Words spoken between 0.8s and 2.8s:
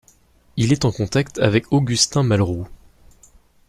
en contact avec Augustin Malroux.